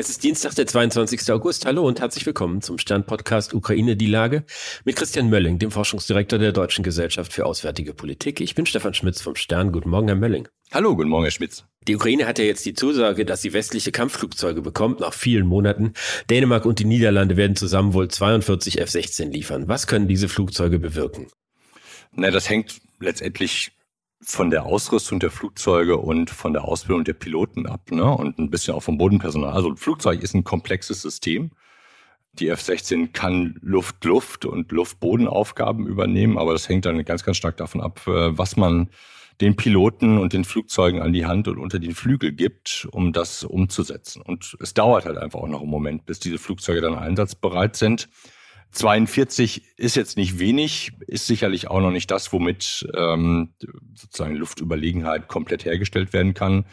Es 0.00 0.08
ist 0.08 0.22
Dienstag, 0.22 0.54
der 0.54 0.68
22. 0.68 1.32
August. 1.32 1.66
Hallo 1.66 1.84
und 1.84 1.98
herzlich 1.98 2.24
willkommen 2.24 2.62
zum 2.62 2.78
Stern-Podcast 2.78 3.52
Ukraine 3.52 3.96
die 3.96 4.06
Lage 4.06 4.44
mit 4.84 4.94
Christian 4.94 5.28
Mölling, 5.28 5.58
dem 5.58 5.72
Forschungsdirektor 5.72 6.38
der 6.38 6.52
Deutschen 6.52 6.84
Gesellschaft 6.84 7.32
für 7.32 7.44
Auswärtige 7.44 7.94
Politik. 7.94 8.40
Ich 8.40 8.54
bin 8.54 8.64
Stefan 8.64 8.94
Schmitz 8.94 9.20
vom 9.20 9.34
Stern. 9.34 9.72
Guten 9.72 9.90
Morgen, 9.90 10.06
Herr 10.06 10.14
Mölling. 10.14 10.46
Hallo, 10.70 10.94
guten 10.94 11.08
Morgen, 11.08 11.24
Herr 11.24 11.32
Schmitz. 11.32 11.64
Die 11.88 11.96
Ukraine 11.96 12.28
hat 12.28 12.38
ja 12.38 12.44
jetzt 12.44 12.64
die 12.64 12.74
Zusage, 12.74 13.24
dass 13.24 13.42
sie 13.42 13.52
westliche 13.52 13.90
Kampfflugzeuge 13.90 14.62
bekommt 14.62 15.00
nach 15.00 15.14
vielen 15.14 15.48
Monaten. 15.48 15.94
Dänemark 16.30 16.64
und 16.64 16.78
die 16.78 16.84
Niederlande 16.84 17.36
werden 17.36 17.56
zusammen 17.56 17.92
wohl 17.92 18.06
42 18.06 18.80
F-16 18.80 19.32
liefern. 19.32 19.66
Was 19.66 19.88
können 19.88 20.06
diese 20.06 20.28
Flugzeuge 20.28 20.78
bewirken? 20.78 21.26
Na, 22.12 22.30
das 22.30 22.48
hängt 22.48 22.80
letztendlich 23.00 23.72
von 24.20 24.50
der 24.50 24.66
Ausrüstung 24.66 25.20
der 25.20 25.30
Flugzeuge 25.30 25.96
und 25.96 26.30
von 26.30 26.52
der 26.52 26.64
Ausbildung 26.64 27.04
der 27.04 27.12
Piloten 27.14 27.66
ab 27.66 27.90
ne? 27.90 28.04
und 28.04 28.38
ein 28.38 28.50
bisschen 28.50 28.74
auch 28.74 28.82
vom 28.82 28.98
Bodenpersonal. 28.98 29.52
Also 29.52 29.70
ein 29.70 29.76
Flugzeug 29.76 30.22
ist 30.22 30.34
ein 30.34 30.44
komplexes 30.44 31.02
System. 31.02 31.50
Die 32.34 32.48
F-16 32.48 33.12
kann 33.12 33.58
Luft-Luft 33.62 34.44
und 34.44 34.70
Luft-Boden-Aufgaben 34.70 35.86
übernehmen, 35.86 36.38
aber 36.38 36.52
das 36.52 36.68
hängt 36.68 36.84
dann 36.84 37.04
ganz, 37.04 37.24
ganz 37.24 37.36
stark 37.36 37.56
davon 37.56 37.80
ab, 37.80 38.00
äh, 38.06 38.36
was 38.36 38.56
man 38.56 38.90
den 39.40 39.56
Piloten 39.56 40.18
und 40.18 40.32
den 40.32 40.44
Flugzeugen 40.44 41.00
an 41.00 41.12
die 41.12 41.26
Hand 41.26 41.46
und 41.46 41.58
unter 41.58 41.78
den 41.78 41.94
Flügel 41.94 42.32
gibt, 42.32 42.88
um 42.90 43.12
das 43.12 43.44
umzusetzen. 43.44 44.20
Und 44.20 44.56
es 44.60 44.74
dauert 44.74 45.04
halt 45.04 45.16
einfach 45.16 45.40
auch 45.40 45.48
noch 45.48 45.60
einen 45.60 45.70
Moment, 45.70 46.06
bis 46.06 46.18
diese 46.18 46.38
Flugzeuge 46.38 46.80
dann 46.80 46.96
einsatzbereit 46.96 47.76
sind. 47.76 48.08
42 48.72 49.62
ist 49.76 49.96
jetzt 49.96 50.16
nicht 50.16 50.38
wenig, 50.38 50.92
ist 51.06 51.26
sicherlich 51.26 51.68
auch 51.68 51.80
noch 51.80 51.90
nicht 51.90 52.10
das, 52.10 52.32
womit 52.32 52.86
ähm, 52.94 53.54
sozusagen 53.94 54.36
Luftüberlegenheit 54.36 55.28
komplett 55.28 55.64
hergestellt 55.64 56.12
werden 56.12 56.34
kann. 56.34 56.66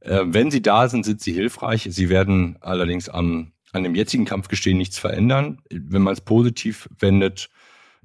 Äh, 0.00 0.22
wenn 0.26 0.50
sie 0.50 0.62
da 0.62 0.88
sind, 0.88 1.04
sind 1.04 1.20
sie 1.20 1.32
hilfreich. 1.32 1.88
Sie 1.90 2.08
werden 2.08 2.58
allerdings 2.60 3.08
am, 3.08 3.52
an 3.72 3.82
dem 3.82 3.94
jetzigen 3.94 4.24
Kampfgestehen 4.24 4.78
nichts 4.78 4.98
verändern. 4.98 5.60
Wenn 5.70 6.02
man 6.02 6.12
es 6.12 6.20
positiv 6.20 6.88
wendet, 6.98 7.50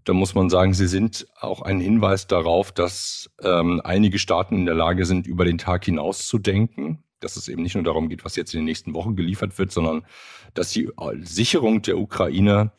dann 0.03 0.15
muss 0.15 0.35
man 0.35 0.49
sagen, 0.49 0.73
sie 0.73 0.87
sind 0.87 1.27
auch 1.39 1.61
ein 1.61 1.79
Hinweis 1.79 2.27
darauf, 2.27 2.71
dass 2.71 3.29
ähm, 3.43 3.81
einige 3.83 4.19
Staaten 4.19 4.55
in 4.55 4.65
der 4.65 4.75
Lage 4.75 5.05
sind, 5.05 5.27
über 5.27 5.43
den 5.43 5.57
Tag 5.57 5.85
hinaus 5.85 6.27
zu 6.27 6.39
denken. 6.39 7.03
Dass 7.19 7.35
es 7.35 7.47
eben 7.47 7.63
nicht 7.63 7.75
nur 7.75 7.83
darum 7.83 8.09
geht, 8.09 8.23
was 8.23 8.35
jetzt 8.35 8.53
in 8.53 8.59
den 8.59 8.65
nächsten 8.65 8.93
Wochen 8.93 9.15
geliefert 9.15 9.57
wird, 9.57 9.71
sondern 9.71 10.05
dass 10.53 10.69
die 10.69 10.89
Sicherung 11.21 11.81
der 11.81 11.97
Ukraine 11.97 12.71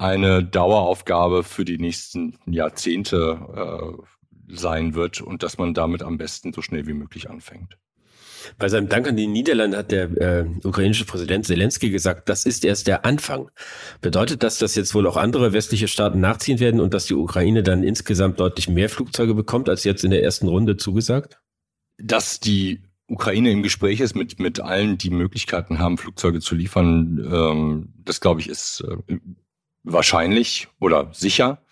eine 0.00 0.42
Daueraufgabe 0.42 1.44
für 1.44 1.66
die 1.66 1.78
nächsten 1.78 2.38
Jahrzehnte 2.46 3.38
äh, 3.54 4.56
sein 4.56 4.94
wird 4.94 5.20
und 5.20 5.42
dass 5.42 5.58
man 5.58 5.74
damit 5.74 6.02
am 6.02 6.16
besten 6.16 6.54
so 6.54 6.62
schnell 6.62 6.86
wie 6.86 6.94
möglich 6.94 7.28
anfängt. 7.28 7.76
Bei 8.58 8.70
seinem 8.70 8.88
Dank 8.88 9.06
an 9.06 9.16
die 9.16 9.26
Niederlande 9.26 9.76
hat 9.76 9.92
der 9.92 10.04
äh, 10.16 10.46
ukrainische 10.64 11.04
Präsident 11.04 11.44
Zelensky 11.44 11.90
gesagt, 11.90 12.30
das 12.30 12.46
ist 12.46 12.64
erst 12.64 12.86
der 12.86 13.04
Anfang. 13.04 13.50
Bedeutet 14.00 14.42
das, 14.42 14.56
dass 14.56 14.74
jetzt 14.74 14.94
wohl 14.94 15.06
auch 15.06 15.18
andere 15.18 15.52
westliche 15.52 15.88
Staaten 15.88 16.20
nachziehen 16.20 16.60
werden 16.60 16.80
und 16.80 16.94
dass 16.94 17.04
die 17.04 17.14
Ukraine 17.14 17.62
dann 17.62 17.82
insgesamt 17.82 18.40
deutlich 18.40 18.70
mehr 18.70 18.88
Flugzeuge 18.88 19.34
bekommt, 19.34 19.68
als 19.68 19.84
jetzt 19.84 20.02
in 20.02 20.10
der 20.10 20.22
ersten 20.22 20.48
Runde 20.48 20.78
zugesagt? 20.78 21.38
Dass 21.98 22.40
die 22.40 22.80
Ukraine 23.06 23.50
im 23.50 23.62
Gespräch 23.62 24.00
ist 24.00 24.16
mit, 24.16 24.40
mit 24.40 24.60
allen, 24.60 24.96
die 24.96 25.10
Möglichkeiten 25.10 25.78
haben, 25.78 25.98
Flugzeuge 25.98 26.40
zu 26.40 26.54
liefern, 26.54 27.20
ähm, 27.30 27.92
das 28.02 28.22
glaube 28.22 28.40
ich 28.40 28.48
ist 28.48 28.82
äh, 28.88 29.18
wahrscheinlich 29.82 30.68
oder 30.78 31.10
sicher. 31.12 31.62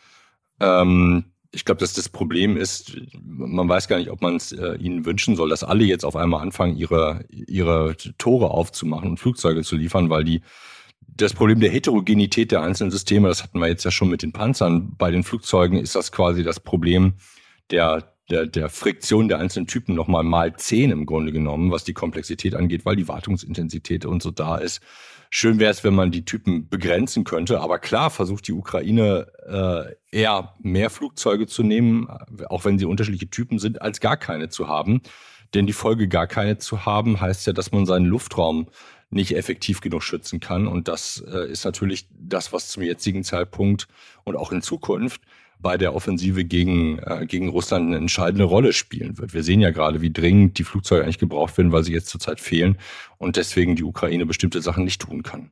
Ähm, 0.61 1.25
ich 1.51 1.65
glaube, 1.65 1.81
dass 1.81 1.95
das 1.95 2.09
Problem 2.09 2.57
ist, 2.57 2.97
man 3.23 3.69
weiß 3.69 3.89
gar 3.89 3.99
nicht, 3.99 4.11
ob 4.11 4.21
man 4.21 4.37
es 4.37 4.53
äh, 4.53 4.75
ihnen 4.77 5.07
wünschen 5.07 5.35
soll, 5.35 5.49
dass 5.49 5.65
alle 5.65 5.85
jetzt 5.85 6.05
auf 6.05 6.17
einmal 6.17 6.43
anfangen, 6.43 6.77
ihre, 6.77 7.25
ihre 7.31 7.97
Tore 8.19 8.51
aufzumachen 8.51 9.11
und 9.11 9.19
Flugzeuge 9.19 9.63
zu 9.63 9.77
liefern, 9.77 10.11
weil 10.11 10.25
die 10.25 10.43
das 11.01 11.33
Problem 11.33 11.61
der 11.61 11.71
Heterogenität 11.71 12.53
der 12.53 12.63
einzelnen 12.63 12.91
Systeme, 12.91 13.29
das 13.29 13.43
hatten 13.43 13.59
wir 13.59 13.67
jetzt 13.67 13.85
ja 13.85 13.91
schon 13.91 14.11
mit 14.11 14.23
den 14.23 14.33
Panzern. 14.33 14.95
Bei 14.97 15.11
den 15.11 15.25
Flugzeugen 15.25 15.79
ist 15.79 15.97
das 15.97 16.13
quasi 16.13 16.45
das 16.45 16.61
Problem 16.61 17.15
der, 17.71 18.15
der, 18.31 18.47
der 18.47 18.69
Friktion 18.69 19.29
der 19.29 19.39
einzelnen 19.39 19.67
Typen 19.67 19.95
nochmal 19.95 20.23
mal 20.23 20.55
zehn 20.57 20.91
im 20.91 21.07
Grunde 21.07 21.33
genommen, 21.33 21.71
was 21.71 21.85
die 21.85 21.95
Komplexität 21.95 22.55
angeht, 22.55 22.85
weil 22.85 22.97
die 22.97 23.09
Wartungsintensität 23.09 24.05
und 24.05 24.23
so 24.23 24.31
da 24.31 24.57
ist. 24.57 24.81
Schön 25.31 25.59
wäre 25.59 25.71
es, 25.71 25.85
wenn 25.85 25.95
man 25.95 26.11
die 26.11 26.25
Typen 26.25 26.69
begrenzen 26.69 27.25
könnte. 27.25 27.61
Aber 27.61 27.79
klar 27.79 28.11
versucht 28.11 28.49
die 28.49 28.53
Ukraine 28.53 29.27
äh, 29.47 30.17
eher 30.17 30.55
mehr 30.61 30.89
Flugzeuge 30.91 31.47
zu 31.47 31.63
nehmen, 31.63 32.09
auch 32.49 32.65
wenn 32.65 32.79
sie 32.79 32.87
unterschiedliche 32.87 33.29
Typen 33.29 33.59
sind, 33.59 33.83
als 33.83 34.01
gar 34.01 34.17
keine 34.17 34.49
zu 34.49 34.69
haben. 34.69 35.03
Denn 35.55 35.67
die 35.67 35.73
Folge 35.73 36.09
gar 36.09 36.27
keine 36.27 36.59
zu 36.59 36.87
haben, 36.87 37.21
heißt 37.21 37.47
ja, 37.47 37.53
dass 37.53 37.73
man 37.73 37.87
seinen 37.87 38.07
Luftraum 38.07 38.69
nicht 39.11 39.35
effektiv 39.35 39.81
genug 39.81 40.03
schützen 40.03 40.41
kann. 40.41 40.67
Und 40.67 40.89
das 40.89 41.23
äh, 41.27 41.51
ist 41.51 41.65
natürlich 41.65 42.09
das, 42.11 42.53
was 42.53 42.69
zum 42.69 42.83
jetzigen 42.83 43.25
Zeitpunkt 43.25 43.89
und 44.25 44.37
auch 44.37 44.53
in 44.53 44.61
Zukunft 44.61 45.23
bei 45.61 45.77
der 45.77 45.95
Offensive 45.95 46.45
gegen, 46.45 46.99
äh, 46.99 47.27
gegen 47.27 47.49
Russland 47.49 47.87
eine 47.87 47.97
entscheidende 47.97 48.45
Rolle 48.45 48.73
spielen 48.73 49.19
wird. 49.19 49.35
Wir 49.35 49.43
sehen 49.43 49.61
ja 49.61 49.71
gerade, 49.71 50.01
wie 50.01 50.13
dringend 50.13 50.59
die 50.59 50.65
Flugzeuge 50.65 51.03
eigentlich 51.03 51.19
gebraucht 51.19 51.57
werden, 51.59 51.73
weil 51.73 51.85
sie 51.85 51.93
jetzt 51.93 52.09
zurzeit 52.09 52.41
fehlen 52.41 52.79
und 53.19 53.37
deswegen 53.37 53.77
die 53.77 53.85
Ukraine 53.85 54.27
bestimmte 54.27 54.61
Sachen 54.63 54.85
nicht 54.85 55.01
tun 55.01 55.23
kann. 55.23 55.51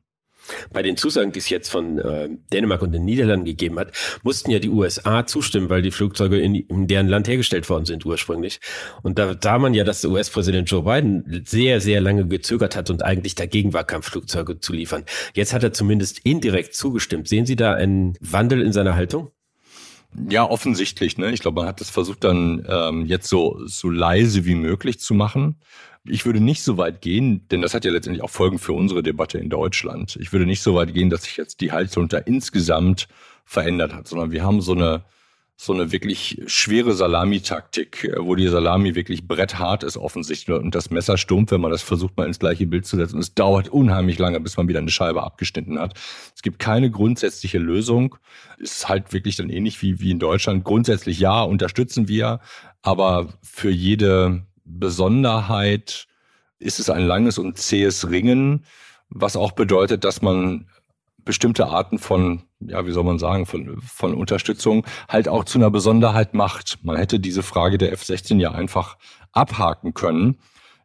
Bei 0.71 0.81
den 0.81 0.97
Zusagen, 0.97 1.31
die 1.31 1.39
es 1.39 1.49
jetzt 1.49 1.69
von 1.69 1.99
äh, 1.99 2.29
Dänemark 2.53 2.81
und 2.81 2.91
den 2.91 3.05
Niederlanden 3.05 3.45
gegeben 3.45 3.79
hat, 3.79 3.91
mussten 4.23 4.51
ja 4.51 4.59
die 4.59 4.69
USA 4.69 5.25
zustimmen, 5.25 5.69
weil 5.69 5.81
die 5.81 5.91
Flugzeuge 5.91 6.39
in, 6.39 6.55
in 6.55 6.87
deren 6.87 7.07
Land 7.07 7.27
hergestellt 7.27 7.69
worden 7.69 7.85
sind 7.85 8.05
ursprünglich. 8.05 8.59
Und 9.03 9.19
da 9.19 9.35
sah 9.41 9.57
man 9.57 9.73
ja, 9.73 9.83
dass 9.83 10.01
der 10.01 10.11
US-Präsident 10.11 10.69
Joe 10.69 10.83
Biden 10.83 11.43
sehr, 11.45 11.81
sehr 11.81 12.01
lange 12.01 12.27
gezögert 12.27 12.75
hat 12.75 12.89
und 12.89 13.03
eigentlich 13.03 13.35
dagegen 13.35 13.73
war, 13.73 13.83
Kampfflugzeuge 13.83 14.59
zu 14.59 14.73
liefern. 14.73 15.03
Jetzt 15.33 15.53
hat 15.53 15.63
er 15.63 15.73
zumindest 15.73 16.19
indirekt 16.19 16.73
zugestimmt. 16.73 17.27
Sehen 17.27 17.45
Sie 17.45 17.55
da 17.55 17.73
einen 17.73 18.15
Wandel 18.19 18.61
in 18.61 18.73
seiner 18.73 18.95
Haltung? 18.95 19.31
Ja, 20.29 20.49
offensichtlich. 20.49 21.17
Ne? 21.17 21.31
Ich 21.31 21.41
glaube, 21.41 21.61
man 21.61 21.67
hat 21.67 21.79
das 21.79 21.89
versucht 21.89 22.23
dann 22.23 22.65
ähm, 22.67 23.05
jetzt 23.05 23.27
so, 23.27 23.59
so 23.65 23.89
leise 23.89 24.45
wie 24.45 24.55
möglich 24.55 24.99
zu 24.99 25.13
machen. 25.13 25.57
Ich 26.05 26.25
würde 26.25 26.39
nicht 26.39 26.63
so 26.63 26.77
weit 26.77 27.01
gehen, 27.01 27.47
denn 27.49 27.61
das 27.61 27.73
hat 27.73 27.85
ja 27.85 27.91
letztendlich 27.91 28.23
auch 28.23 28.29
Folgen 28.29 28.59
für 28.59 28.73
unsere 28.73 29.03
Debatte 29.03 29.37
in 29.37 29.49
Deutschland. 29.49 30.17
Ich 30.19 30.31
würde 30.31 30.45
nicht 30.45 30.61
so 30.61 30.73
weit 30.73 30.93
gehen, 30.93 31.09
dass 31.09 31.23
sich 31.23 31.37
jetzt 31.37 31.61
die 31.61 31.71
Haltung 31.71 32.07
da 32.07 32.17
insgesamt 32.17 33.07
verändert 33.45 33.93
hat, 33.93 34.07
sondern 34.07 34.31
wir 34.31 34.43
haben 34.43 34.61
so 34.61 34.73
eine 34.73 35.03
so 35.59 35.73
eine 35.73 35.91
wirklich 35.91 36.39
schwere 36.45 36.93
Salamitaktik, 36.93 38.03
äh, 38.03 38.15
wo 38.19 38.35
die 38.35 38.47
Salami 38.47 38.93
wirklich 38.93 39.27
bretthart 39.27 39.83
ist 39.83 39.97
offensichtlich 39.97 40.55
und 40.55 40.75
das 40.75 40.91
Messer 40.91 41.17
stumpf, 41.17 41.51
wenn 41.51 41.61
man 41.61 41.71
das 41.71 41.81
versucht 41.81 42.15
mal 42.15 42.27
ins 42.27 42.37
gleiche 42.37 42.67
Bild 42.67 42.85
zu 42.85 42.95
setzen. 42.95 43.15
Und 43.15 43.21
es 43.21 43.33
dauert 43.33 43.67
unheimlich 43.67 44.19
lange, 44.19 44.39
bis 44.39 44.55
man 44.55 44.67
wieder 44.67 44.79
eine 44.79 44.91
Scheibe 44.91 45.23
abgeschnitten 45.23 45.79
hat. 45.79 45.95
Es 46.35 46.43
gibt 46.43 46.59
keine 46.59 46.91
grundsätzliche 46.91 47.57
Lösung. 47.57 48.15
Es 48.61 48.77
ist 48.77 48.89
halt 48.89 49.13
wirklich 49.13 49.35
dann 49.35 49.49
ähnlich 49.49 49.81
wie, 49.81 49.99
wie 49.99 50.11
in 50.11 50.19
Deutschland. 50.19 50.63
Grundsätzlich 50.63 51.19
ja, 51.19 51.41
unterstützen 51.41 52.07
wir, 52.07 52.39
aber 52.83 53.33
für 53.41 53.71
jede 53.71 54.45
Besonderheit 54.63 56.07
ist 56.59 56.79
es 56.79 56.91
ein 56.91 57.05
langes 57.05 57.39
und 57.39 57.57
zähes 57.57 58.09
Ringen, 58.11 58.63
was 59.09 59.35
auch 59.35 59.53
bedeutet, 59.53 60.03
dass 60.03 60.21
man 60.21 60.67
bestimmte 61.27 61.67
Arten 61.67 61.99
von, 61.99 62.41
ja, 62.59 62.87
wie 62.87 62.91
soll 62.91 63.03
man 63.03 63.19
sagen, 63.19 63.45
von, 63.45 63.79
von 63.81 64.15
Unterstützung 64.15 64.85
halt 65.07 65.27
auch 65.27 65.43
zu 65.43 65.59
einer 65.59 65.69
Besonderheit 65.69 66.33
macht. 66.33 66.79
Man 66.81 66.95
hätte 66.95 67.19
diese 67.19 67.43
Frage 67.43 67.77
der 67.77 67.91
F-16 67.91 68.39
ja 68.39 68.51
einfach 68.51 68.97
abhaken 69.31 69.93
können. 69.93 70.37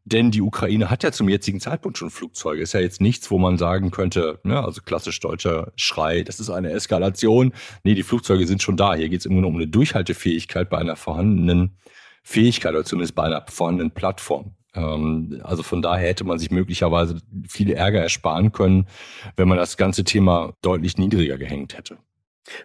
Denn 0.05 0.33
die 0.33 0.43
Ukraine 0.43 0.91
hat 0.91 1.05
ja 1.05 1.13
zum 1.13 1.29
jetzigen 1.29 1.61
Zeitpunkt 1.61 1.97
schon 1.97 2.11
Flugzeuge. 2.11 2.61
Ist 2.61 2.75
ja 2.75 2.81
jetzt 2.81 3.01
nichts, 3.01 3.31
wo 3.31 3.39
man 3.39 3.57
sagen 3.57 3.93
könnte, 3.93 4.41
ne, 4.43 4.63
also 4.63 4.83
klassisch 4.83 5.21
deutscher 5.21 5.73
Schrei, 5.77 6.23
das 6.25 6.41
ist 6.41 6.51
eine 6.51 6.73
Eskalation. 6.73 7.53
Nee, 7.85 7.95
die 7.95 8.03
Flugzeuge 8.03 8.47
sind 8.49 8.63
schon 8.63 8.77
da. 8.77 8.95
Hier 8.95 9.09
geht 9.09 9.21
es 9.21 9.27
immer 9.27 9.41
nur 9.41 9.51
um 9.51 9.57
eine 9.57 9.69
Durchhaltefähigkeit 9.69 10.69
bei 10.69 10.79
einer 10.79 10.97
vorhandenen 10.97 11.79
Fähigkeit 12.25 12.73
oder 12.73 12.85
zumindest 12.85 13.15
bei 13.15 13.23
einer 13.23 13.45
vorhandenen 13.49 13.93
Plattform. 13.93 14.57
Ähm, 14.75 15.41
also 15.43 15.63
von 15.63 15.83
daher 15.83 16.09
hätte 16.09 16.25
man 16.25 16.39
sich 16.39 16.51
möglicherweise 16.51 17.19
viel 17.49 17.71
Ärger 17.71 18.01
ersparen 18.01 18.53
können, 18.53 18.87
wenn 19.37 19.49
man 19.49 19.59
das 19.59 19.77
ganze 19.77 20.05
Thema 20.05 20.55
deutlich 20.63 20.99
niedriger 20.99 21.39
gehängt 21.39 21.77
hätte. 21.77 21.99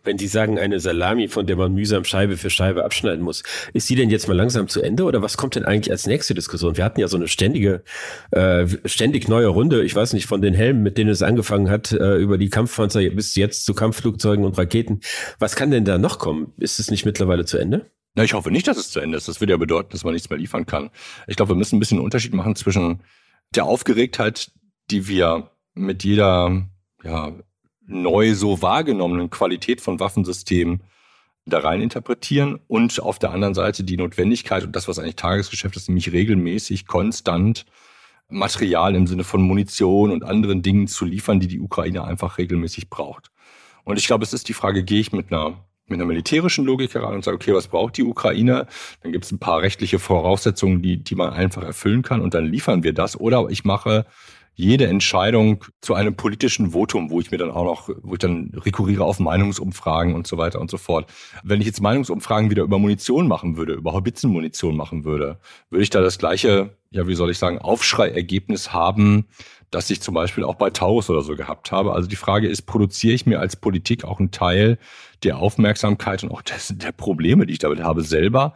Wenn 0.04 0.18
Sie 0.18 0.27
sagen, 0.27 0.57
eine 0.57 0.80
Salami, 0.80 1.27
von 1.27 1.45
der 1.45 1.56
man 1.56 1.74
mühsam 1.74 2.04
Scheibe 2.04 2.36
für 2.38 2.50
Scheibe 2.50 2.83
abschneiden 2.83 3.24
muss, 3.24 3.44
ist 3.74 3.88
die 3.89 3.95
denn 3.95 4.09
jetzt 4.09 4.27
mal 4.27 4.33
langsam 4.36 4.68
zu 4.68 4.81
Ende 4.81 5.04
oder 5.04 5.21
was 5.21 5.38
kommt 5.38 5.56
denn 5.56 5.65
eigentlich 5.65 5.92
als 5.92 6.07
nächste 6.07 6.33
Diskussion? 6.33 6.77
Wir 6.77 6.83
hatten 6.83 7.00
ja 7.00 7.07
so 7.07 7.15
eine 7.15 7.27
ständige, 7.27 7.83
äh, 8.31 8.65
ständig 8.86 9.27
neue 9.27 9.48
Runde, 9.48 9.83
ich 9.83 9.95
weiß 9.95 10.13
nicht, 10.13 10.25
von 10.25 10.42
den 10.42 10.56
Helmen, 10.56 10.81
mit 10.81 10.98
denen 10.98 11.12
es 11.12 11.21
angefangen 11.21 11.69
hat, 11.69 11.92
äh, 11.92 12.15
über 12.15 12.39
die 12.39 12.50
Kampfpanzer 12.50 13.07
bis 13.12 13.36
jetzt 13.36 13.65
zu 13.65 13.75
Kampfflugzeugen 13.75 14.45
und 14.45 14.57
Raketen. 14.57 15.01
Was 15.38 15.56
kann 15.56 15.69
denn 15.69 15.86
da 15.86 16.00
noch 16.00 16.18
kommen? 16.18 16.54
Ist 16.57 16.80
es 16.80 16.89
nicht 16.89 17.06
mittlerweile 17.06 17.45
zu 17.45 17.59
Ende? 17.59 17.86
Na, 18.18 18.24
ich 18.24 18.34
hoffe 18.34 18.50
nicht, 18.50 18.68
dass 18.68 18.78
es 18.78 18.90
zu 18.90 19.00
Ende 19.00 19.16
ist. 19.16 19.28
Das 19.28 19.42
würde 19.42 19.54
ja 19.54 19.58
bedeuten, 19.58 19.90
dass 19.92 20.04
man 20.04 20.16
nichts 20.16 20.31
mehr 20.31 20.40
liefern 20.40 20.66
kann. 20.66 20.90
Ich 21.28 21.36
glaube, 21.36 21.52
wir 21.52 21.56
müssen 21.56 21.75
ein 21.75 21.80
bisschen 21.80 22.00
einen 22.00 22.06
Unterschied 22.06 22.34
machen 22.34 22.56
zwischen 22.56 23.04
der 23.54 23.66
Aufgeregtheit, 23.66 24.52
die 24.90 25.08
wir 25.08 25.52
mit 25.75 26.04
jeder 26.04 26.68
ja, 27.04 27.31
neu 27.86 28.34
so 28.34 28.64
wahrgenommenen 28.64 29.30
Qualität 29.30 29.81
von 29.81 30.00
Waffensystemen 30.00 30.81
da 31.46 31.60
rein 31.60 31.80
interpretieren 31.80 32.60
und 32.66 33.00
auf 33.00 33.19
der 33.19 33.30
anderen 33.30 33.54
Seite 33.54 33.84
die 33.84 33.98
Notwendigkeit 33.98 34.64
und 34.64 34.75
das, 34.75 34.88
was 34.88 34.98
eigentlich 34.98 35.16
Tagesgeschäft 35.16 35.75
ist, 35.75 35.88
nämlich 35.88 36.12
regelmäßig, 36.12 36.88
konstant 36.88 37.68
Material 38.30 38.96
im 38.96 39.06
Sinne 39.06 39.25
von 39.25 39.44
Munition 39.44 40.10
und 40.10 40.24
anderen 40.24 40.64
Dingen 40.64 40.88
zu 40.88 41.06
liefern, 41.06 41.40
die 41.40 41.48
die 41.48 41.60
Ukraine 41.60 42.04
einfach 42.04 42.40
regelmäßig 42.40 42.90
braucht. 42.90 43.30
Und 43.84 44.00
ich 44.00 44.08
glaube, 44.08 44.24
es 44.24 44.34
ist 44.34 44.50
die 44.50 44.54
Frage, 44.54 44.84
gehe 44.84 45.02
ich 45.02 45.12
mit 45.12 45.31
einer 45.31 45.67
mit 45.88 46.00
einer 46.00 46.07
militärischen 46.07 46.66
Logik 46.66 46.94
heran 46.94 47.16
und 47.16 47.24
sage, 47.24 47.36
okay, 47.36 47.54
was 47.54 47.68
braucht 47.68 47.98
die 47.98 48.04
Ukraine? 48.04 48.68
Dann 49.04 49.12
gibt 49.12 49.25
es 49.25 49.31
ein 49.31 49.39
paar 49.39 49.62
rechtliche 49.62 50.00
Voraussetzungen, 50.00 50.81
die, 50.81 50.98
die 50.98 51.16
man 51.16 51.31
einfach 51.31 51.63
erfüllen 51.63 52.01
kann 52.01 52.22
und 52.22 52.34
dann 52.34 52.45
liefern 52.45 52.84
wir 52.84 52.94
das. 52.94 53.19
Oder 53.19 53.48
ich 53.50 53.63
mache 53.63 54.06
jede 54.57 54.88
Entscheidung 54.88 55.63
zu 55.81 55.94
einem 55.94 56.16
politischen 56.16 56.72
Votum, 56.72 57.12
wo 57.12 57.22
ich 57.22 57.30
mir 57.30 57.38
dann 57.38 57.51
auch 57.51 57.63
noch, 57.63 57.89
wo 58.01 58.13
ich 58.13 58.19
dann 58.19 58.51
rekurriere 58.56 59.06
auf 59.06 59.19
Meinungsumfragen 59.19 60.16
und 60.16 60.25
so 60.25 60.39
weiter 60.39 60.60
und 60.60 60.72
so 60.72 60.78
fort. 60.78 61.07
Wenn 61.44 61.62
ich 61.62 61.68
jetzt 61.68 61.80
Meinungsumfragen 61.80 62.50
wieder 62.50 62.63
über 62.63 62.80
Munition 62.80 63.28
machen 63.28 63.56
würde, 63.56 63.74
über 63.74 63.94
Hobbitzenmunition 63.94 64.75
machen 64.75 65.06
würde, 65.06 65.38
würde 65.69 65.83
ich 65.83 65.92
da 65.92 66.01
das 66.01 66.18
gleiche, 66.18 66.75
ja, 66.90 67.07
wie 67.07 67.13
soll 67.13 67.30
ich 67.30 67.38
sagen, 67.38 67.60
Aufschreiergebnis 67.60 68.74
haben, 68.74 69.28
das 69.72 69.90
ich 69.90 70.02
zum 70.02 70.14
Beispiel 70.14 70.44
auch 70.44 70.56
bei 70.56 70.69
Taurus 70.69 71.10
oder 71.10 71.22
so 71.22 71.36
gehabt 71.36 71.72
habe. 71.72 71.94
Also 71.94 72.08
die 72.08 72.16
Frage 72.16 72.48
ist, 72.48 72.64
produziere 72.64 73.14
ich 73.14 73.25
mir 73.25 73.40
als 73.40 73.56
Politik 73.56 74.06
auch 74.06 74.19
einen 74.19 74.31
Teil 74.31 74.78
der 75.24 75.38
Aufmerksamkeit 75.38 76.24
und 76.24 76.31
auch 76.31 76.42
des, 76.42 76.74
der 76.75 76.92
Probleme, 76.92 77.46
die 77.46 77.54
ich 77.54 77.60
damit 77.60 77.81
habe, 77.81 78.02
selber? 78.04 78.54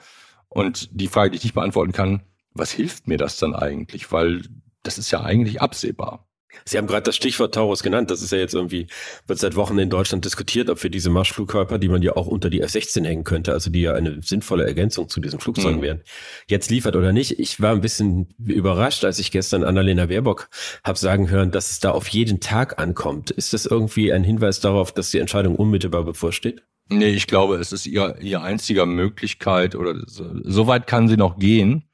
Und 0.47 0.89
die 0.91 1.07
Frage, 1.07 1.31
die 1.31 1.37
ich 1.37 1.43
nicht 1.43 1.53
beantworten 1.53 1.91
kann, 1.91 2.21
was 2.53 2.71
hilft 2.71 3.07
mir 3.07 3.17
das 3.17 3.37
dann 3.37 3.55
eigentlich? 3.55 4.11
Weil 4.11 4.43
das 4.83 4.97
ist 4.97 5.11
ja 5.11 5.21
eigentlich 5.21 5.61
absehbar. 5.61 6.27
Sie 6.65 6.77
haben 6.77 6.87
gerade 6.87 7.03
das 7.03 7.15
Stichwort 7.15 7.53
Taurus 7.53 7.83
genannt. 7.83 8.11
Das 8.11 8.21
ist 8.21 8.31
ja 8.31 8.37
jetzt 8.37 8.53
irgendwie, 8.53 8.87
wird 9.27 9.39
seit 9.39 9.55
Wochen 9.55 9.77
in 9.79 9.89
Deutschland 9.89 10.25
diskutiert, 10.25 10.69
ob 10.69 10.81
wir 10.83 10.89
diese 10.89 11.09
Marschflugkörper, 11.09 11.77
die 11.79 11.89
man 11.89 12.01
ja 12.01 12.15
auch 12.15 12.27
unter 12.27 12.49
die 12.49 12.61
F-16 12.61 13.05
hängen 13.05 13.23
könnte, 13.23 13.53
also 13.53 13.69
die 13.69 13.81
ja 13.81 13.93
eine 13.93 14.21
sinnvolle 14.21 14.65
Ergänzung 14.65 15.09
zu 15.09 15.19
diesen 15.21 15.39
Flugzeugen 15.39 15.79
mhm. 15.79 15.83
wären, 15.83 16.01
jetzt 16.47 16.69
liefert 16.69 16.95
oder 16.95 17.11
nicht. 17.11 17.39
Ich 17.39 17.61
war 17.61 17.71
ein 17.71 17.81
bisschen 17.81 18.29
überrascht, 18.37 19.03
als 19.03 19.19
ich 19.19 19.31
gestern 19.31 19.63
Annalena 19.63 20.07
Baerbock 20.07 20.49
habe 20.83 20.97
sagen 20.97 21.29
hören, 21.29 21.51
dass 21.51 21.71
es 21.71 21.79
da 21.79 21.91
auf 21.91 22.07
jeden 22.07 22.39
Tag 22.39 22.79
ankommt. 22.79 23.31
Ist 23.31 23.53
das 23.53 23.65
irgendwie 23.65 24.13
ein 24.13 24.23
Hinweis 24.23 24.59
darauf, 24.59 24.91
dass 24.91 25.11
die 25.11 25.19
Entscheidung 25.19 25.55
unmittelbar 25.55 26.03
bevorsteht? 26.03 26.63
Nee, 26.89 27.11
ich 27.11 27.27
glaube, 27.27 27.55
es 27.55 27.71
ist 27.71 27.85
ihr, 27.85 28.17
ihr 28.19 28.41
einziger 28.41 28.85
Möglichkeit 28.85 29.75
oder 29.75 29.95
so, 30.07 30.25
so 30.43 30.67
weit 30.67 30.87
kann 30.87 31.07
sie 31.07 31.15
noch 31.15 31.39
gehen 31.39 31.85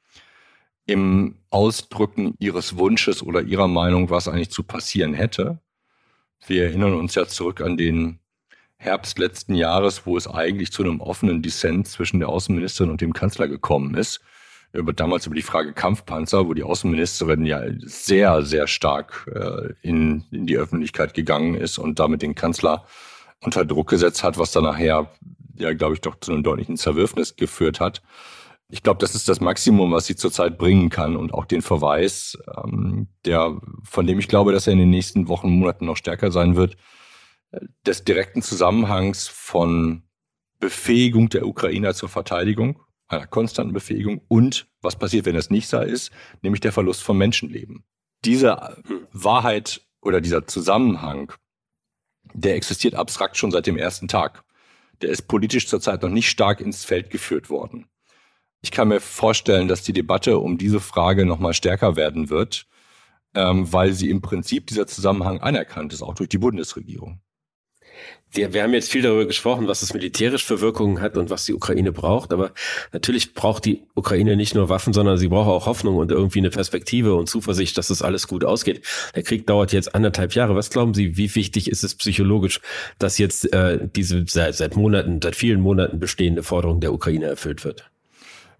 im 0.88 1.36
Ausdrücken 1.50 2.34
ihres 2.38 2.78
Wunsches 2.78 3.22
oder 3.22 3.42
ihrer 3.42 3.68
Meinung, 3.68 4.08
was 4.08 4.26
eigentlich 4.26 4.50
zu 4.50 4.62
passieren 4.62 5.12
hätte. 5.12 5.60
Wir 6.46 6.64
erinnern 6.64 6.94
uns 6.94 7.14
ja 7.14 7.26
zurück 7.26 7.60
an 7.60 7.76
den 7.76 8.20
Herbst 8.78 9.18
letzten 9.18 9.54
Jahres, 9.54 10.06
wo 10.06 10.16
es 10.16 10.26
eigentlich 10.26 10.72
zu 10.72 10.82
einem 10.82 11.00
offenen 11.00 11.42
Dissent 11.42 11.88
zwischen 11.88 12.20
der 12.20 12.30
Außenministerin 12.30 12.90
und 12.90 13.02
dem 13.02 13.12
Kanzler 13.12 13.48
gekommen 13.48 13.94
ist. 13.94 14.20
Über, 14.72 14.94
damals 14.94 15.26
über 15.26 15.34
die 15.34 15.42
Frage 15.42 15.74
Kampfpanzer, 15.74 16.46
wo 16.46 16.54
die 16.54 16.62
Außenministerin 16.62 17.44
ja 17.44 17.62
sehr, 17.80 18.42
sehr 18.42 18.66
stark 18.66 19.30
äh, 19.34 19.74
in, 19.82 20.24
in 20.30 20.46
die 20.46 20.56
Öffentlichkeit 20.56 21.12
gegangen 21.12 21.54
ist 21.54 21.76
und 21.78 21.98
damit 21.98 22.22
den 22.22 22.34
Kanzler 22.34 22.86
unter 23.40 23.66
Druck 23.66 23.90
gesetzt 23.90 24.24
hat, 24.24 24.38
was 24.38 24.52
dann 24.52 24.64
nachher, 24.64 25.10
ja, 25.56 25.74
glaube 25.74 25.94
ich, 25.94 26.00
doch 26.00 26.18
zu 26.20 26.32
einem 26.32 26.42
deutlichen 26.42 26.78
Zerwürfnis 26.78 27.36
geführt 27.36 27.78
hat. 27.78 28.00
Ich 28.70 28.82
glaube, 28.82 28.98
das 28.98 29.14
ist 29.14 29.28
das 29.28 29.40
Maximum, 29.40 29.92
was 29.92 30.06
sie 30.06 30.16
zurzeit 30.16 30.58
bringen 30.58 30.90
kann 30.90 31.16
und 31.16 31.32
auch 31.32 31.46
den 31.46 31.62
Verweis, 31.62 32.36
ähm, 32.62 33.08
der, 33.24 33.58
von 33.82 34.06
dem 34.06 34.18
ich 34.18 34.28
glaube, 34.28 34.52
dass 34.52 34.66
er 34.66 34.74
in 34.74 34.78
den 34.78 34.90
nächsten 34.90 35.28
Wochen, 35.28 35.48
Monaten 35.48 35.86
noch 35.86 35.96
stärker 35.96 36.30
sein 36.30 36.54
wird, 36.54 36.76
des 37.86 38.04
direkten 38.04 38.42
Zusammenhangs 38.42 39.26
von 39.26 40.02
Befähigung 40.60 41.30
der 41.30 41.46
Ukrainer 41.46 41.94
zur 41.94 42.08
Verteidigung, 42.08 42.82
einer 43.06 43.26
konstanten 43.26 43.72
Befähigung 43.72 44.20
und 44.28 44.68
was 44.82 44.96
passiert, 44.96 45.24
wenn 45.24 45.36
es 45.36 45.50
nicht 45.50 45.68
so 45.68 45.80
ist, 45.80 46.10
nämlich 46.42 46.60
der 46.60 46.72
Verlust 46.72 47.02
von 47.02 47.16
Menschenleben. 47.16 47.84
Diese 48.24 48.82
Wahrheit 49.12 49.80
oder 50.02 50.20
dieser 50.20 50.46
Zusammenhang, 50.46 51.32
der 52.34 52.56
existiert 52.56 52.94
abstrakt 52.94 53.36
schon 53.36 53.50
seit 53.50 53.66
dem 53.66 53.78
ersten 53.78 54.08
Tag. 54.08 54.44
Der 55.00 55.10
ist 55.10 55.28
politisch 55.28 55.68
zurzeit 55.68 56.02
noch 56.02 56.10
nicht 56.10 56.28
stark 56.28 56.60
ins 56.60 56.84
Feld 56.84 57.08
geführt 57.08 57.48
worden. 57.48 57.86
Ich 58.60 58.70
kann 58.70 58.88
mir 58.88 59.00
vorstellen, 59.00 59.68
dass 59.68 59.82
die 59.82 59.92
Debatte 59.92 60.38
um 60.38 60.58
diese 60.58 60.80
Frage 60.80 61.24
nochmal 61.24 61.54
stärker 61.54 61.96
werden 61.96 62.28
wird, 62.28 62.66
ähm, 63.34 63.72
weil 63.72 63.92
sie 63.92 64.10
im 64.10 64.20
Prinzip 64.20 64.66
dieser 64.66 64.86
Zusammenhang 64.86 65.40
anerkannt 65.40 65.92
ist, 65.92 66.02
auch 66.02 66.14
durch 66.14 66.28
die 66.28 66.38
Bundesregierung. 66.38 67.20
Wir, 68.30 68.52
wir 68.52 68.62
haben 68.62 68.74
jetzt 68.74 68.90
viel 68.90 69.02
darüber 69.02 69.24
gesprochen, 69.24 69.68
was 69.68 69.80
es 69.82 69.94
militärisch 69.94 70.44
für 70.44 70.60
Wirkungen 70.60 71.00
hat 71.00 71.16
und 71.16 71.30
was 71.30 71.46
die 71.46 71.54
Ukraine 71.54 71.92
braucht. 71.92 72.32
Aber 72.32 72.52
natürlich 72.92 73.32
braucht 73.32 73.64
die 73.64 73.84
Ukraine 73.94 74.36
nicht 74.36 74.54
nur 74.54 74.68
Waffen, 74.68 74.92
sondern 74.92 75.16
sie 75.16 75.28
braucht 75.28 75.48
auch 75.48 75.66
Hoffnung 75.66 75.96
und 75.96 76.10
irgendwie 76.10 76.40
eine 76.40 76.50
Perspektive 76.50 77.14
und 77.14 77.28
Zuversicht, 77.28 77.78
dass 77.78 77.88
das 77.88 78.02
alles 78.02 78.28
gut 78.28 78.44
ausgeht. 78.44 78.84
Der 79.14 79.22
Krieg 79.22 79.46
dauert 79.46 79.72
jetzt 79.72 79.94
anderthalb 79.94 80.34
Jahre. 80.34 80.54
Was 80.56 80.70
glauben 80.70 80.92
Sie, 80.92 81.16
wie 81.16 81.34
wichtig 81.34 81.70
ist 81.70 81.84
es 81.84 81.94
psychologisch, 81.94 82.60
dass 82.98 83.18
jetzt 83.18 83.52
äh, 83.52 83.88
diese 83.96 84.24
seit, 84.28 84.56
seit 84.56 84.76
Monaten, 84.76 85.20
seit 85.22 85.34
vielen 85.34 85.60
Monaten 85.60 85.98
bestehende 85.98 86.42
Forderung 86.42 86.80
der 86.80 86.92
Ukraine 86.92 87.26
erfüllt 87.26 87.64
wird? 87.64 87.90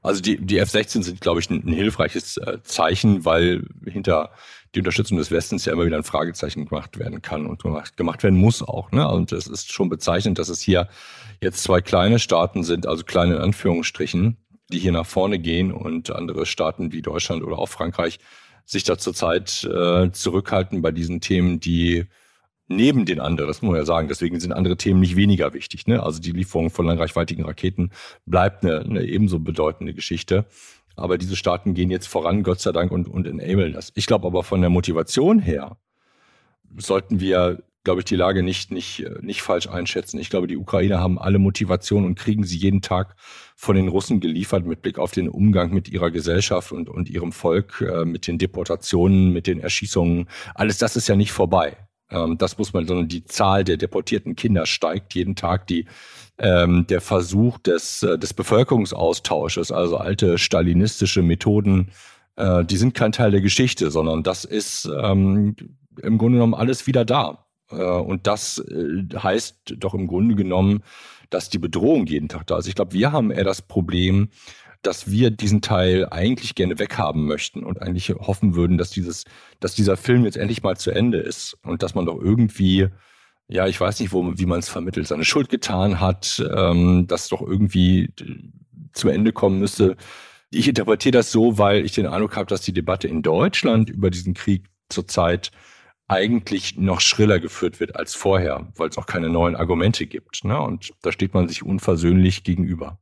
Also 0.02 0.20
die, 0.20 0.38
die 0.38 0.58
F-16 0.58 1.02
sind, 1.02 1.20
glaube 1.20 1.40
ich, 1.40 1.50
ein, 1.50 1.62
ein 1.66 1.72
hilfreiches 1.72 2.36
äh, 2.36 2.58
Zeichen, 2.62 3.24
weil 3.24 3.64
hinter 3.84 4.30
die 4.74 4.80
Unterstützung 4.80 5.18
des 5.18 5.30
Westens 5.30 5.64
ja 5.64 5.72
immer 5.72 5.86
wieder 5.86 5.96
ein 5.96 6.04
Fragezeichen 6.04 6.66
gemacht 6.66 6.98
werden 6.98 7.22
kann 7.22 7.46
und 7.46 7.62
gemacht, 7.62 7.96
gemacht 7.96 8.22
werden 8.22 8.38
muss 8.38 8.62
auch. 8.62 8.92
Ne? 8.92 9.08
Und 9.08 9.32
es 9.32 9.46
ist 9.46 9.72
schon 9.72 9.88
bezeichnend, 9.88 10.38
dass 10.38 10.48
es 10.48 10.60
hier 10.60 10.88
jetzt 11.40 11.62
zwei 11.62 11.80
kleine 11.80 12.18
Staaten 12.18 12.62
sind, 12.64 12.86
also 12.86 13.04
kleine 13.04 13.36
in 13.36 13.42
Anführungsstrichen, 13.42 14.36
die 14.70 14.78
hier 14.78 14.92
nach 14.92 15.06
vorne 15.06 15.38
gehen 15.38 15.72
und 15.72 16.10
andere 16.10 16.44
Staaten 16.46 16.92
wie 16.92 17.02
Deutschland 17.02 17.42
oder 17.42 17.58
auch 17.58 17.68
Frankreich 17.68 18.18
sich 18.66 18.84
da 18.84 18.98
zurzeit 18.98 19.64
äh, 19.64 20.10
zurückhalten 20.12 20.82
bei 20.82 20.92
diesen 20.92 21.20
Themen, 21.22 21.58
die 21.58 22.06
neben 22.68 23.06
den 23.06 23.18
anderen, 23.18 23.48
das 23.48 23.62
muss 23.62 23.70
man 23.70 23.80
ja 23.80 23.86
sagen, 23.86 24.08
deswegen 24.08 24.38
sind 24.38 24.52
andere 24.52 24.76
Themen 24.76 25.00
nicht 25.00 25.16
weniger 25.16 25.54
wichtig. 25.54 25.86
Ne? 25.86 26.02
Also 26.02 26.20
die 26.20 26.32
Lieferung 26.32 26.70
von 26.70 26.86
langreichweitigen 26.86 27.44
Raketen 27.44 27.90
bleibt 28.26 28.64
eine, 28.64 28.80
eine 28.80 29.04
ebenso 29.04 29.40
bedeutende 29.40 29.94
Geschichte. 29.94 30.44
Aber 30.94 31.16
diese 31.16 31.36
Staaten 31.36 31.74
gehen 31.74 31.90
jetzt 31.90 32.08
voran, 32.08 32.42
Gott 32.42 32.60
sei 32.60 32.72
Dank, 32.72 32.90
und, 32.90 33.08
und 33.08 33.26
enablen 33.26 33.72
das. 33.72 33.92
Ich 33.94 34.06
glaube 34.06 34.26
aber 34.26 34.42
von 34.42 34.60
der 34.60 34.70
Motivation 34.70 35.38
her 35.38 35.76
sollten 36.76 37.20
wir, 37.20 37.62
glaube 37.84 38.00
ich, 38.00 38.04
die 38.04 38.16
Lage 38.16 38.42
nicht, 38.42 38.70
nicht, 38.70 39.06
nicht 39.22 39.40
falsch 39.40 39.68
einschätzen. 39.68 40.18
Ich 40.18 40.28
glaube, 40.28 40.48
die 40.48 40.58
Ukrainer 40.58 40.98
haben 40.98 41.18
alle 41.18 41.38
Motivation 41.38 42.04
und 42.04 42.16
kriegen 42.16 42.44
sie 42.44 42.58
jeden 42.58 42.82
Tag 42.82 43.14
von 43.56 43.76
den 43.76 43.88
Russen 43.88 44.20
geliefert 44.20 44.66
mit 44.66 44.82
Blick 44.82 44.98
auf 44.98 45.12
den 45.12 45.28
Umgang 45.28 45.72
mit 45.72 45.88
ihrer 45.88 46.10
Gesellschaft 46.10 46.72
und, 46.72 46.88
und 46.88 47.08
ihrem 47.08 47.32
Volk, 47.32 47.80
äh, 47.80 48.04
mit 48.04 48.26
den 48.26 48.36
Deportationen, 48.36 49.32
mit 49.32 49.46
den 49.46 49.60
Erschießungen. 49.60 50.28
Alles 50.54 50.78
das 50.78 50.96
ist 50.96 51.08
ja 51.08 51.16
nicht 51.16 51.32
vorbei. 51.32 51.87
Ähm, 52.10 52.38
das 52.38 52.58
muss 52.58 52.72
man, 52.72 52.86
sondern 52.86 53.08
die 53.08 53.24
Zahl 53.24 53.64
der 53.64 53.76
deportierten 53.76 54.36
Kinder 54.36 54.66
steigt 54.66 55.14
jeden 55.14 55.36
Tag. 55.36 55.66
Die, 55.66 55.86
ähm, 56.38 56.86
der 56.88 57.00
Versuch 57.00 57.58
des, 57.58 58.02
äh, 58.02 58.18
des 58.18 58.34
Bevölkerungsaustausches, 58.34 59.72
also 59.72 59.96
alte 59.96 60.38
stalinistische 60.38 61.22
Methoden, 61.22 61.90
äh, 62.36 62.64
die 62.64 62.76
sind 62.76 62.94
kein 62.94 63.12
Teil 63.12 63.30
der 63.30 63.40
Geschichte, 63.40 63.90
sondern 63.90 64.22
das 64.22 64.44
ist 64.44 64.88
ähm, 65.02 65.56
im 66.00 66.18
Grunde 66.18 66.36
genommen 66.36 66.54
alles 66.54 66.86
wieder 66.86 67.04
da. 67.04 67.46
Äh, 67.70 67.76
und 67.76 68.26
das 68.26 68.58
äh, 68.58 69.04
heißt 69.16 69.74
doch 69.78 69.94
im 69.94 70.06
Grunde 70.06 70.34
genommen, 70.34 70.82
dass 71.30 71.50
die 71.50 71.58
Bedrohung 71.58 72.06
jeden 72.06 72.28
Tag 72.28 72.46
da 72.46 72.58
ist. 72.58 72.68
Ich 72.68 72.74
glaube, 72.74 72.92
wir 72.92 73.12
haben 73.12 73.30
eher 73.30 73.44
das 73.44 73.60
Problem, 73.60 74.28
dass 74.82 75.10
wir 75.10 75.30
diesen 75.30 75.60
Teil 75.60 76.06
eigentlich 76.10 76.54
gerne 76.54 76.78
weghaben 76.78 77.26
möchten 77.26 77.64
und 77.64 77.82
eigentlich 77.82 78.10
hoffen 78.10 78.54
würden, 78.54 78.78
dass 78.78 78.90
dieses, 78.90 79.24
dass 79.60 79.74
dieser 79.74 79.96
Film 79.96 80.24
jetzt 80.24 80.36
endlich 80.36 80.62
mal 80.62 80.76
zu 80.76 80.90
Ende 80.90 81.18
ist 81.18 81.56
und 81.64 81.82
dass 81.82 81.94
man 81.94 82.06
doch 82.06 82.20
irgendwie, 82.20 82.88
ja, 83.48 83.66
ich 83.66 83.80
weiß 83.80 84.00
nicht, 84.00 84.12
wo, 84.12 84.38
wie 84.38 84.46
man 84.46 84.60
es 84.60 84.68
vermittelt, 84.68 85.06
seine 85.06 85.24
Schuld 85.24 85.48
getan 85.48 86.00
hat, 86.00 86.42
ähm, 86.54 87.06
dass 87.06 87.28
doch 87.28 87.42
irgendwie 87.42 88.12
zu 88.92 89.08
Ende 89.08 89.32
kommen 89.32 89.58
müsste. 89.58 89.96
Ich 90.50 90.68
interpretiere 90.68 91.12
das 91.12 91.32
so, 91.32 91.58
weil 91.58 91.84
ich 91.84 91.92
den 91.92 92.06
Eindruck 92.06 92.36
habe, 92.36 92.46
dass 92.46 92.62
die 92.62 92.72
Debatte 92.72 93.08
in 93.08 93.22
Deutschland 93.22 93.90
über 93.90 94.10
diesen 94.10 94.34
Krieg 94.34 94.64
zurzeit 94.88 95.50
eigentlich 96.08 96.78
noch 96.78 97.00
schriller 97.00 97.38
geführt 97.38 97.80
wird 97.80 97.96
als 97.96 98.14
vorher, 98.14 98.72
weil 98.76 98.88
es 98.88 98.96
auch 98.96 99.06
keine 99.06 99.28
neuen 99.28 99.56
Argumente 99.56 100.06
gibt. 100.06 100.44
Ne? 100.44 100.58
Und 100.58 100.92
da 101.02 101.12
steht 101.12 101.34
man 101.34 101.48
sich 101.48 101.62
unversöhnlich 101.62 102.44
gegenüber. 102.44 102.98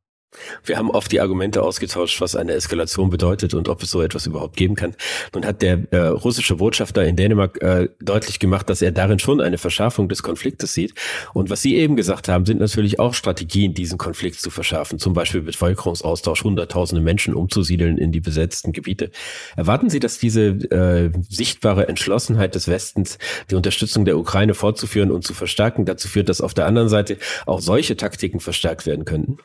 Wir 0.65 0.79
haben 0.79 0.91
oft 0.91 1.11
die 1.13 1.21
Argumente 1.21 1.63
ausgetauscht, 1.63 2.21
was 2.21 2.37
eine 2.37 2.53
Eskalation 2.53 3.11
bedeutet 3.11 3.55
und 3.55 3.69
ob 3.69 3.83
es 3.83 3.91
so 3.91 4.03
etwas 4.03 4.27
überhaupt 4.27 4.57
geben 4.57 4.75
kann. 4.75 4.95
Nun 5.35 5.47
hat 5.47 5.63
der 5.63 5.81
äh, 5.91 5.99
russische 6.09 6.57
Botschafter 6.57 7.05
in 7.05 7.17
Dänemark 7.17 7.63
äh, 7.63 7.89
deutlich 8.01 8.39
gemacht, 8.39 8.69
dass 8.71 8.83
er 8.83 8.93
darin 8.93 9.19
schon 9.19 9.41
eine 9.41 9.59
Verschärfung 9.59 10.09
des 10.09 10.23
Konfliktes 10.23 10.75
sieht. 10.75 10.95
Und 11.35 11.51
was 11.51 11.63
Sie 11.63 11.77
eben 11.77 11.97
gesagt 11.97 12.29
haben, 12.29 12.47
sind 12.47 12.61
natürlich 12.61 12.99
auch 12.99 13.15
Strategien, 13.15 13.75
diesen 13.75 13.99
Konflikt 13.99 14.41
zu 14.41 14.51
verschärfen. 14.51 14.99
Zum 14.99 15.13
Beispiel 15.13 15.43
Bevölkerungsaustausch, 15.43 16.45
hunderttausende 16.45 17.03
Menschen 17.03 17.35
umzusiedeln 17.35 17.99
in 17.99 18.13
die 18.13 18.21
besetzten 18.21 18.73
Gebiete. 18.73 19.11
Erwarten 19.57 19.91
Sie, 19.91 20.01
dass 20.01 20.19
diese 20.19 20.47
äh, 20.47 21.11
sichtbare 21.29 21.89
Entschlossenheit 21.89 22.55
des 22.55 22.69
Westens, 22.69 23.19
die 23.51 23.55
Unterstützung 23.55 24.05
der 24.05 24.19
Ukraine 24.19 24.55
fortzuführen 24.55 25.11
und 25.11 25.25
zu 25.25 25.35
verstärken, 25.35 25.85
dazu 25.85 26.09
führt, 26.09 26.29
dass 26.29 26.41
auf 26.41 26.55
der 26.55 26.67
anderen 26.67 26.89
Seite 26.89 27.19
auch 27.47 27.61
solche 27.61 27.97
Taktiken 27.97 28.41
verstärkt 28.41 28.87
werden 28.87 29.05
könnten? 29.05 29.39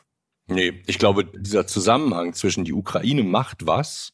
Nee, 0.48 0.82
ich 0.86 0.98
glaube, 0.98 1.24
dieser 1.24 1.66
Zusammenhang 1.66 2.34
zwischen 2.34 2.64
die 2.64 2.72
Ukraine 2.72 3.22
macht 3.22 3.66
was 3.66 4.12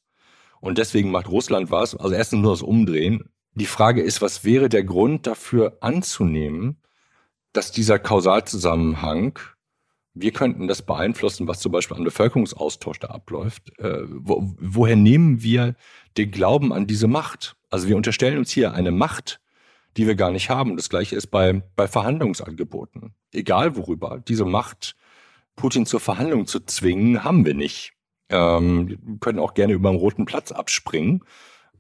Und 0.61 0.79
deswegen 0.79 1.11
macht 1.11 1.29
Russland 1.29 1.71
was. 1.71 1.95
Also 1.95 2.15
erstens 2.15 2.41
nur 2.43 2.53
das 2.53 2.63
Umdrehen. 2.63 3.31
Die 3.55 3.67
Frage 3.67 4.03
ist, 4.03 4.23
was 4.23 4.45
wäre 4.45 4.69
der 4.69 4.85
Grund 4.85 5.27
dafür 5.27 5.79
anzunehmen, 5.81 6.81
dass 7.53 7.73
dieser 7.73 7.99
Kausalzusammenhang, 7.99 9.39
wir 10.15 10.33
könnten 10.33 10.69
das 10.69 10.83
beeinflussen, 10.83 11.49
was 11.49 11.61
zum 11.61 11.73
Beispiel 11.73 11.97
an 11.97 12.05
Bevölkerungsaustausch 12.05 12.99
da 13.01 13.09
abläuft. 13.09 13.79
Äh, 13.79 14.03
wo, 14.09 14.55
woher 14.61 14.97
nehmen 14.97 15.43
wir 15.43 15.77
den 16.17 16.31
Glauben 16.31 16.73
an 16.73 16.87
diese 16.87 17.09
Macht? 17.09 17.57
Also 17.71 17.89
wir 17.89 17.97
unterstellen 17.97 18.39
uns 18.39 18.51
hier 18.51 18.73
eine 18.75 18.91
Macht, 18.91 19.41
die 19.97 20.07
wir 20.07 20.15
gar 20.15 20.31
nicht 20.31 20.51
haben. 20.51 20.77
Das 20.77 20.89
gleiche 20.89 21.17
ist 21.17 21.29
bei, 21.29 21.63
bei 21.77 21.89
Verhandlungsangeboten. 21.89 23.15
Egal 23.33 23.77
worüber, 23.77 24.23
diese 24.27 24.45
Macht, 24.45 24.97
Putin 25.59 25.85
zur 25.85 26.01
Verhandlung 26.01 26.47
zu 26.47 26.61
zwingen, 26.61 27.25
haben 27.25 27.45
wir 27.45 27.55
nicht. 27.55 27.93
Ähm, 28.31 28.89
wir 28.89 29.19
können 29.21 29.39
auch 29.39 29.55
gerne 29.55 29.75
über 29.75 29.91
den 29.91 29.99
roten 29.99 30.25
Platz 30.25 30.53
abspringen 30.53 31.25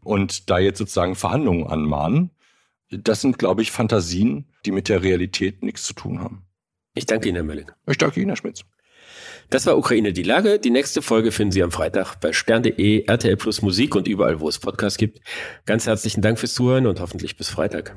und 0.02 0.50
da 0.50 0.58
jetzt 0.58 0.78
sozusagen 0.78 1.14
Verhandlungen 1.14 1.66
anmahnen. 1.66 2.30
Das 2.90 3.20
sind, 3.20 3.38
glaube 3.38 3.62
ich, 3.62 3.70
Fantasien, 3.70 4.46
die 4.64 4.72
mit 4.72 4.88
der 4.88 5.02
Realität 5.02 5.62
nichts 5.62 5.84
zu 5.84 5.94
tun 5.94 6.20
haben. 6.20 6.42
Ich 6.94 7.06
danke 7.06 7.28
Ihnen, 7.28 7.36
Herr 7.36 7.44
Mölling. 7.44 7.70
Ich 7.86 7.98
danke 7.98 8.20
Ihnen, 8.20 8.30
Herr 8.30 8.36
Schmitz. 8.36 8.64
Das 9.50 9.64
war 9.66 9.78
Ukraine 9.78 10.12
die 10.12 10.22
Lage. 10.22 10.58
Die 10.58 10.70
nächste 10.70 11.00
Folge 11.00 11.32
finden 11.32 11.52
Sie 11.52 11.62
am 11.62 11.70
Freitag 11.70 12.16
bei 12.16 12.32
stern.de, 12.32 13.04
RTL 13.06 13.36
Plus 13.36 13.62
Musik 13.62 13.94
und 13.94 14.08
überall, 14.08 14.40
wo 14.40 14.48
es 14.48 14.58
Podcasts 14.58 14.98
gibt. 14.98 15.20
Ganz 15.64 15.86
herzlichen 15.86 16.20
Dank 16.20 16.38
fürs 16.38 16.54
Zuhören 16.54 16.86
und 16.86 17.00
hoffentlich 17.00 17.36
bis 17.36 17.48
Freitag. 17.48 17.96